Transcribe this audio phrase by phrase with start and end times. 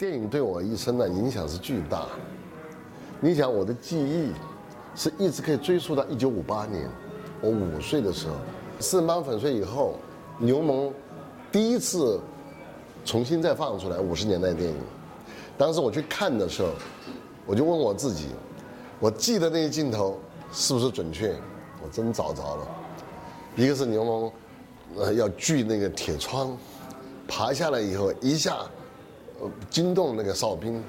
[0.00, 2.06] 电影对我一生的影响是巨大。
[3.20, 4.32] 你想，我的记忆
[4.96, 6.88] 是一直可以追溯到一九五八年，
[7.42, 8.32] 我五岁的时候，
[8.78, 9.96] 四人帮粉碎以后，
[10.38, 10.90] 牛虻
[11.52, 12.18] 第一次
[13.04, 14.76] 重新再放出来五十年代电影。
[15.58, 16.70] 当时我去看的时候，
[17.44, 18.28] 我就问我自己，
[19.00, 20.18] 我记得那些镜头
[20.50, 21.36] 是不是准确？
[21.82, 22.66] 我真找着了，
[23.54, 24.32] 一个是牛虻
[24.96, 26.56] 呃要锯那个铁窗，
[27.28, 28.60] 爬下来以后一下。
[29.68, 30.82] 惊动那个哨兵，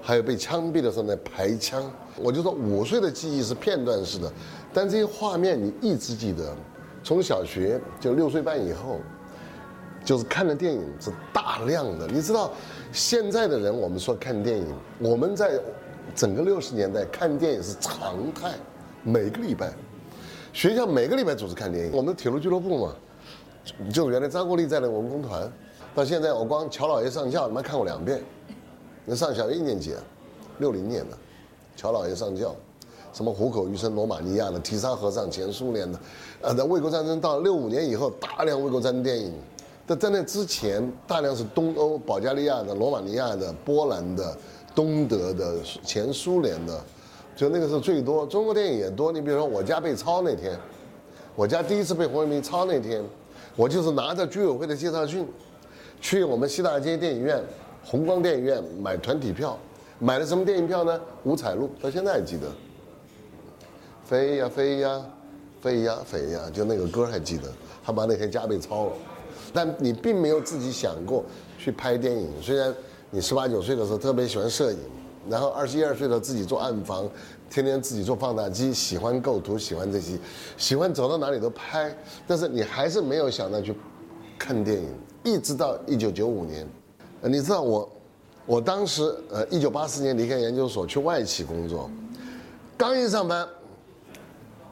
[0.00, 4.32] 还有被枪毙的时候那排枪，我就说五岁的记忆是片段式的，
[4.72, 6.54] 但这些画面你一直记得。
[7.04, 9.00] 从小学就六岁半以后，
[10.04, 12.06] 就是看的电影是大量的。
[12.06, 12.52] 你知道，
[12.92, 14.66] 现在的人我们说看电影，
[15.00, 15.58] 我们在
[16.14, 18.52] 整个六十年代看电影是常态，
[19.02, 19.72] 每个礼拜，
[20.52, 21.92] 学校每个礼拜组织看电影。
[21.92, 22.94] 我们的铁路俱乐部嘛，
[23.92, 25.50] 就是原来张国立在的文工团。
[25.94, 28.22] 到现在，我光《乔老爷上轿》他妈看过两遍。
[29.04, 29.94] 那上小学一年级，
[30.58, 31.14] 六零年的
[31.76, 32.48] 《乔老爷上轿》，
[33.12, 35.98] 什么虎口余生、罗马尼亚的、提沙和尚、前苏联的，
[36.40, 39.34] 呃，在卫国战争到六五年以后，大量卫国战争电影。
[39.86, 44.34] 但在那之前，大量是东欧、保加利亚的、罗马尼亚的、波兰的、
[44.74, 46.80] 东德的、前苏联的，
[47.36, 48.24] 就那个时候最多。
[48.26, 49.12] 中国电影也多。
[49.12, 50.58] 你比如说，我家被抄那天，
[51.34, 53.04] 我家第一次被红卫兵抄那天，
[53.56, 55.28] 我就是拿着居委会的介绍信。
[56.02, 57.40] 去我们西大街电影院、
[57.84, 59.56] 红光电影院买团体票，
[60.00, 61.00] 买了什么电影票呢？
[61.22, 62.48] 五彩路，到现在还记得。
[64.04, 65.00] 飞呀飞呀，
[65.60, 67.44] 飞呀飞呀，就那个歌还记得。
[67.84, 68.92] 他把那天家被抄了，
[69.54, 71.24] 但你并没有自己想过
[71.56, 72.28] 去拍电影。
[72.42, 72.74] 虽然
[73.10, 74.78] 你十八九岁的时候特别喜欢摄影，
[75.30, 77.08] 然后二十一二岁的自己做暗房，
[77.48, 80.18] 天天自己做放大机，喜欢构图，喜欢这些，
[80.56, 83.72] 喜欢走到哪里都拍，但是你还是没有想到去
[84.42, 84.88] 看电影。
[85.24, 86.66] 一直到一九九五年，
[87.20, 87.88] 你知道我，
[88.44, 91.88] 我当时呃，一九八四年离开研究所去外企工作，
[92.76, 93.48] 刚一上班，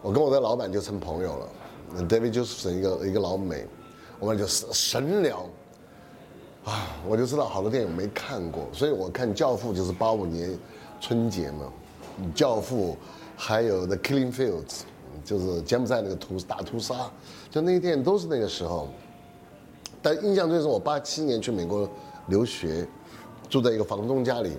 [0.03, 1.49] 我跟我的老板就成朋友了
[2.09, 3.65] ，David 就是一个一个老美，
[4.19, 5.49] 我们就神聊，
[6.65, 10.59] 啊，我就知道好多电影没看过，所以我看《教父》就是八五年
[11.01, 11.73] 春节嘛，
[12.33, 12.95] 《教父》，
[13.37, 14.51] 还有《The Killing Fields》，
[15.25, 17.09] 就是柬埔寨那个屠大屠杀，
[17.53, 18.89] 就那些电影都是那个时候。
[20.03, 21.89] 但印象最深，我八七年去美国
[22.27, 22.87] 留学，
[23.49, 24.53] 住在一个房东家里，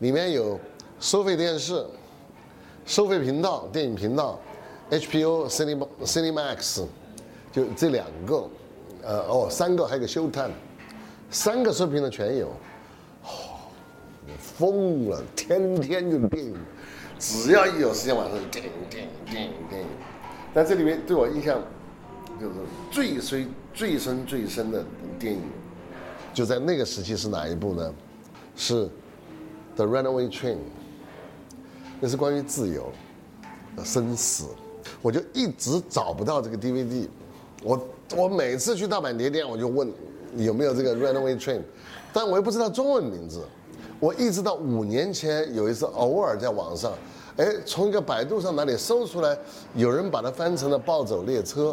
[0.00, 0.58] 里面有
[0.98, 1.84] 收费电视、
[2.84, 4.38] 收费频道、电影频道
[4.90, 6.84] ，HBO、Cinema、Cinemax，
[7.52, 8.48] 就这两个，
[9.02, 10.50] 呃哦三个，还有个 Showtime，
[11.30, 12.48] 三个收屏的全有，
[13.22, 13.28] 哦，
[14.38, 16.56] 疯了，天天就电影，
[17.18, 19.86] 只要一有时间晚上就电影电影电影电影，
[20.52, 21.62] 但这里面对我印象
[22.40, 22.54] 就是
[22.90, 23.48] 最深。
[23.74, 24.84] 最深最深的
[25.18, 25.42] 电影，
[26.32, 27.92] 就在那个时期是哪一部呢？
[28.54, 28.84] 是
[29.74, 30.54] 《The Runaway Train》，
[31.98, 32.92] 那是关于自由、
[33.82, 34.44] 生死。
[35.02, 37.08] 我就一直找不到这个 DVD，
[37.64, 39.92] 我我每次去大阪碟店，我就问
[40.36, 41.58] 有没有这个《Runaway Train》，
[42.12, 43.42] 但我又不知道中文名字。
[43.98, 46.92] 我一直到五年前有一次偶尔在网上，
[47.38, 49.36] 哎，从一个百度上哪里搜出来，
[49.74, 51.72] 有人把它翻成了《暴走列车》。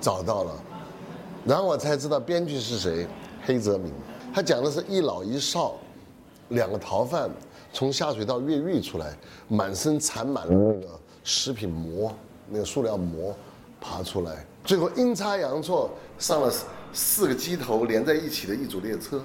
[0.00, 0.52] 找到了，
[1.44, 3.06] 然后我才知道编剧是谁，
[3.44, 3.92] 黑泽明。
[4.32, 5.74] 他讲的是一老一少，
[6.48, 7.28] 两个逃犯
[7.72, 9.14] 从下水道越狱出来，
[9.48, 10.88] 满身缠满了那个
[11.22, 12.12] 食品膜，
[12.48, 13.34] 那个塑料膜，
[13.80, 16.52] 爬出来，最后阴差阳错上了
[16.92, 19.20] 四个机头连在一起的一组列车，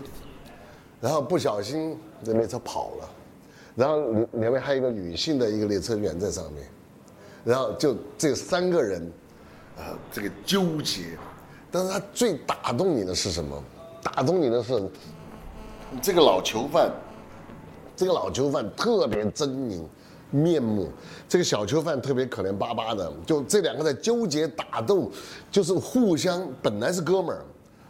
[0.99, 3.09] 然后不小心这列车跑了，
[3.75, 6.67] 然后里面还有一个女性的一个列车员在上面，
[7.43, 9.09] 然后就这三个人。
[9.77, 11.17] 呃，这个纠结，
[11.69, 13.61] 但是他最打动你的是什么？
[14.01, 14.89] 打动你的是
[16.01, 16.89] 这个老囚犯，
[17.95, 19.81] 这个老囚犯特别狰狞
[20.31, 20.89] 面目，
[21.27, 25.11] 这个小囚犯特别可怜巴巴的，就这两个在纠结打斗，
[25.51, 27.43] 就是互相本来是哥们儿，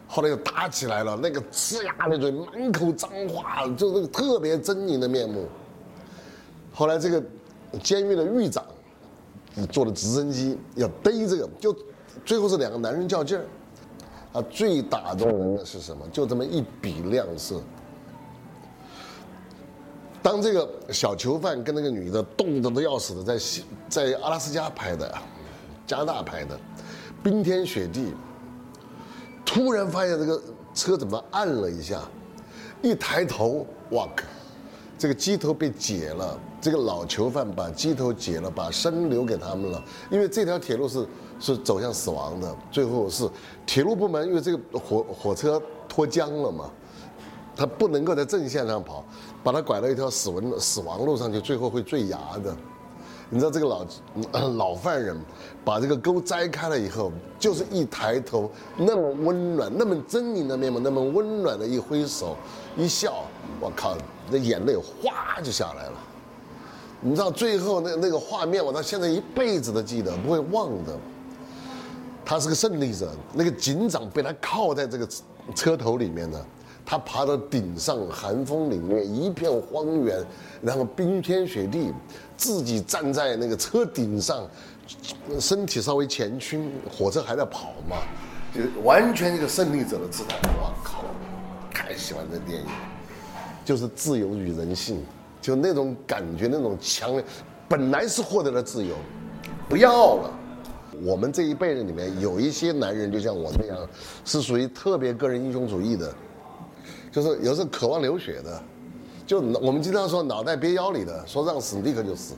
[0.08, 5.48] 后来又打起来了，那个呲牙咧嘴，满口脏话，就那个特别狰狞的面目。
[6.74, 7.24] 后来这个
[7.84, 8.66] 监狱的狱长。
[9.56, 11.76] 你坐的直升机要逮这个，就
[12.26, 13.46] 最后是两个男人较劲儿，
[14.34, 16.06] 啊，最打动人的是什么？
[16.12, 17.62] 就这么一笔亮色。
[20.22, 23.40] 当这个小囚犯跟那个女的冻得都要死的，在
[23.88, 25.14] 在阿拉斯加拍的，
[25.88, 26.60] 加拿大拍的，
[27.24, 28.14] 冰天雪地，
[29.46, 30.42] 突然发现这个
[30.74, 32.02] 车怎么按了一下，
[32.82, 34.08] 一抬头，哇！
[34.98, 39.80] 这个机头被解了，这个老囚犯把鸡头解了，把生留给他们了。
[40.10, 41.08] 因为这条铁路是
[41.40, 43.30] 是走向死亡的，最后是
[43.68, 46.68] 铁路部门因为这个火火车脱缰了嘛，
[47.56, 49.06] 他不能够在正线上跑，
[49.44, 52.58] 把他拐到一条死亡死亡路上去，最后会坠崖的。
[53.30, 53.86] 你知道这个老
[54.58, 55.16] 老犯人
[55.64, 62.36] 把这个钩摘开了以后，就是一抬头，那么温暖、那么狰狞的面目，那么温暖的一挥手、
[62.76, 63.24] 一笑，
[63.60, 63.96] 我靠，
[64.32, 65.94] 那眼泪哗就下来了。
[67.06, 70.98] 你知道最后那那个画面，我到现在一辈子都记得，不会忘的。
[72.26, 75.08] 他是个胜利者，那个警长被他铐在这个
[75.54, 76.44] 车头里面呢。
[76.84, 80.24] 他爬到顶上，寒风凛冽，一片荒原，
[80.64, 81.94] 然后冰天雪地，
[82.36, 84.44] 自己站在那个车顶上，
[85.40, 87.98] 身体稍微前倾，火车还在跑嘛，
[88.52, 90.38] 就完全一个胜利者的姿态。
[90.60, 91.04] 我靠，
[91.72, 92.68] 太喜欢这电影，
[93.64, 95.04] 就是自由与人性，
[95.46, 97.24] 就那种感觉，那种强烈，
[97.70, 98.96] 本来是获得了自由，
[99.70, 100.32] 不要了。
[101.04, 103.78] 我们这一辈子里面有一些男人，就像我这样，
[104.24, 106.12] 是属于特别个人英雄主义的。
[107.12, 108.60] 就是有时候渴望流血的，
[109.28, 112.34] 就我们经常说脑袋憋腰里的，说让死立刻就死。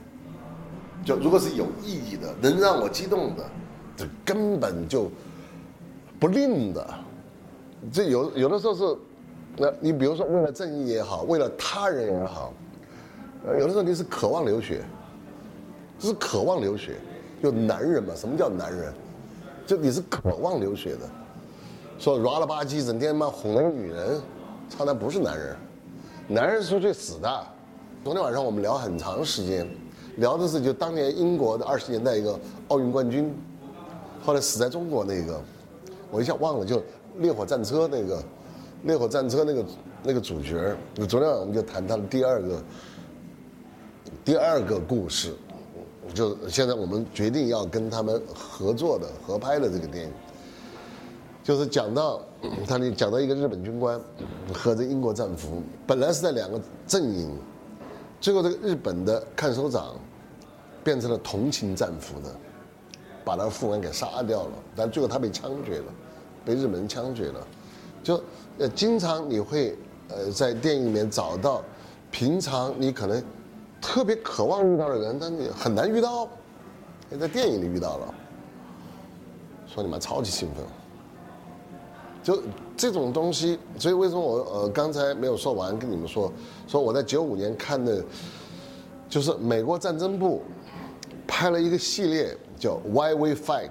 [1.06, 3.44] 就如果是有意义的，能让我激动的，
[3.96, 5.10] 这根本就
[6.20, 6.86] 不吝的。
[7.90, 8.98] 这有有的时候是，
[9.56, 12.52] 那你比如说为了正义也好，为了他人也好，
[13.46, 14.82] 有的时候你是渴望流血，
[16.00, 16.96] 是渴望流血。
[17.42, 18.92] 就男人嘛，什么叫男人？
[19.66, 21.10] 就你是渴望流血的，
[22.00, 24.20] 说软了吧唧，整天嘛哄那个女人。
[24.76, 25.56] 他那不是男人，
[26.28, 27.48] 男人是去死的。
[28.04, 29.68] 昨天晚上我们聊很长时间，
[30.18, 32.38] 聊的是就当年英国的二十年代一个
[32.68, 33.34] 奥运冠军，
[34.24, 35.40] 后来死在中国那个，
[36.12, 36.84] 我一下忘了，就
[37.20, 38.22] 烈火战车那个，
[38.84, 39.66] 烈火战车那个
[40.04, 40.76] 那个主角。
[41.08, 42.62] 昨天晚上我们就谈他的第二个
[44.28, 45.34] 第二个故事，
[46.14, 50.12] 就现在我们决定要跟他们合作的合拍的这个电影。
[51.46, 52.22] 就是讲到，
[52.68, 53.98] 他里讲到一个日本军官
[54.54, 57.34] 和这英国战俘，本来是在两个阵营，
[58.20, 59.96] 最后这个日本的看守长
[60.84, 62.30] 变成了同情战俘的，
[63.24, 65.86] 把他副官给杀掉了，但最后他被枪决了，
[66.44, 67.48] 被日本人枪决了。
[68.04, 68.22] 就
[68.58, 69.74] 呃，经常你会
[70.10, 71.64] 呃在电影里面找到，
[72.12, 73.24] 平常你可能
[73.82, 76.28] 特别渴望遇到的人，但你很难遇到，
[77.20, 78.14] 在电影里遇到了，
[79.68, 80.64] 说你们超级兴奋。
[82.24, 82.44] 就
[82.76, 86.30] 这种东西，所以为什么我呃刚才没有说完跟你们说，
[86.68, 88.04] 说我在九五年看的，
[89.08, 90.42] 就是美国战争部
[91.26, 93.70] 拍了一个系列叫《Why We Fight》，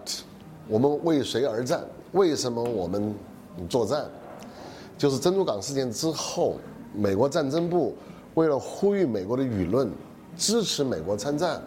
[0.69, 1.85] 我们为谁而战？
[2.12, 3.14] 为什么我们
[3.69, 4.06] 作战？
[4.97, 6.56] 就是珍珠港事件之后，
[6.94, 7.94] 美国战争部
[8.36, 9.90] 为了呼吁美国的舆论
[10.36, 11.62] 支持美国参战，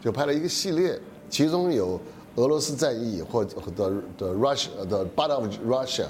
[0.00, 0.98] 就拍了一个系列，
[1.28, 2.00] 其中有。
[2.36, 6.04] 俄罗斯战役或者的的 Russia 的 Battle of Russia，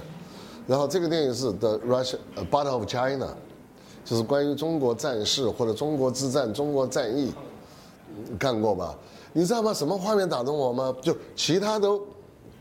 [0.66, 2.16] 然后这个电影是 The Russia
[2.50, 3.34] Battle of China，
[4.04, 7.32] 就是关于中国战事或者中国之战、中国战役，
[8.38, 8.94] 看过吧？
[9.32, 9.72] 你知道吗？
[9.72, 10.94] 什么画面打动我吗？
[11.00, 12.02] 就其他都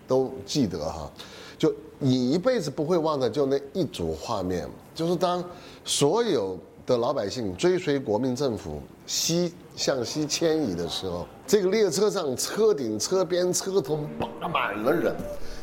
[0.07, 1.11] 都记得哈，
[1.57, 1.69] 就
[1.99, 4.65] 你一辈子不会忘的，就那一组画面，
[4.95, 5.43] 就是当
[5.83, 6.57] 所有
[6.87, 11.27] 的老百姓追随国民政府西向西迁移的时候。
[11.45, 15.13] 这个列车上车顶、车边、车头扒满了人，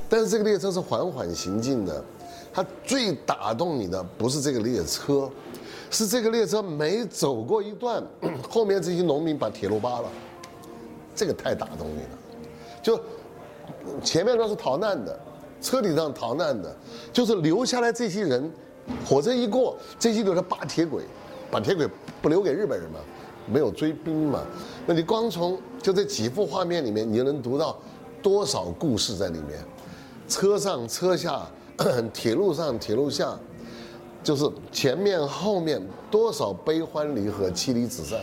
[0.09, 2.05] 但是这个列车是缓缓行进的。
[2.53, 5.29] 它最打动你的不是这个列车，
[5.91, 8.03] 是这个列车每走过一段，
[8.49, 10.09] 后面这些农民把铁路扒了，
[11.17, 12.19] 这个太打动你了。
[12.83, 13.01] 就
[14.03, 15.19] 前面都是逃难的，
[15.61, 16.75] 车顶上逃难的，
[17.13, 18.51] 就是留下来这些人，
[19.07, 21.05] 火车一过，这些都是扒铁轨，
[21.51, 21.89] 把铁轨
[22.21, 22.99] 不留给日本人嘛。
[23.47, 24.43] 没有追兵嘛？
[24.87, 27.79] 那你光从就这几幅画面里面，你就能读到
[28.23, 29.59] 多少故事在里面？
[30.27, 31.47] 车上车下，
[32.11, 33.39] 铁路上铁路下，
[34.23, 35.79] 就是前面后面
[36.11, 38.19] 多少悲欢离合、妻离子散。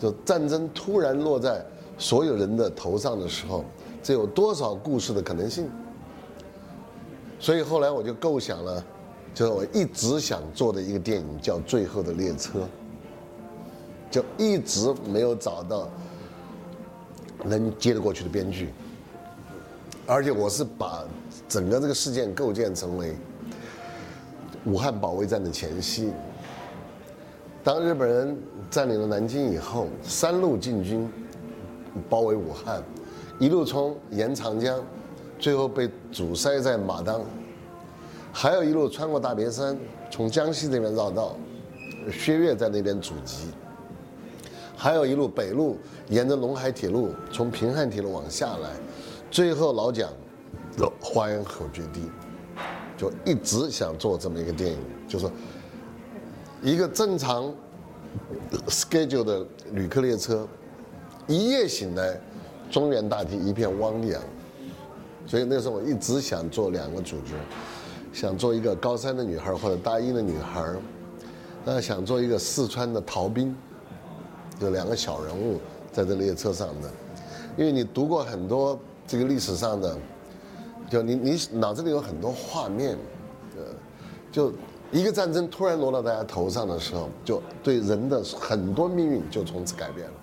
[0.00, 1.66] 就战争突然落在
[1.98, 3.64] 所有人的头上的时候，
[4.00, 5.68] 这有多少故事的可能性？
[7.40, 8.84] 所以后来我就构想了，
[9.38, 12.58] 就是我一直想做的一个电影，叫《最后的列车》。
[14.10, 15.88] 就一直没有找到
[17.44, 18.70] 能接得过去的编剧，
[20.08, 21.04] 而且我是把
[21.48, 23.14] 整个这个事件构建成为
[24.64, 26.10] 武汉保卫战的前夕。
[27.62, 28.36] 当日本人
[28.68, 31.08] 占领了南京以后，三路进军
[32.10, 32.82] 包围武汉，
[33.38, 34.82] 一路冲沿长江，
[35.38, 37.20] 最后被阻塞在马当；
[38.40, 39.76] 还有一路穿过大别山，
[40.12, 41.34] 从江西那边绕道，
[42.08, 43.48] 薛岳在那边阻击。
[44.76, 45.76] 还有一路北路，
[46.08, 48.70] 沿着陇海铁路从平汉铁路往下来，
[49.28, 50.08] 最后老蒋
[51.00, 52.08] 花园口决堤，
[52.96, 54.78] 就一直想做这么一个电影，
[55.08, 55.28] 就是
[56.62, 57.52] 一个正常
[58.68, 60.46] schedule 的旅客列车，
[61.26, 62.16] 一夜醒来，
[62.70, 64.22] 中原大地一片汪洋。
[65.26, 67.34] 所以那时候我一直想做两个主角，
[68.12, 70.72] 想做一个高三的女孩或者大一的女孩，
[71.64, 73.54] 那想做一个四川的逃兵，
[74.60, 75.60] 有两个小人物
[75.92, 76.90] 在这列车上的，
[77.56, 79.96] 因为你读过很多这个历史上的，
[80.90, 82.96] 就你你脑子里有很多画面，
[83.56, 83.62] 呃，
[84.32, 84.52] 就
[84.90, 90.14] 一个战争突然落到大家头上的时候，就对人的很多命运就从此改变了。